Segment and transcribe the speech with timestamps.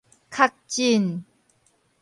[0.31, 1.23] 確診